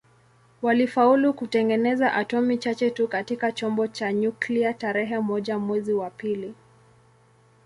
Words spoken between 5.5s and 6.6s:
mwezi wa pili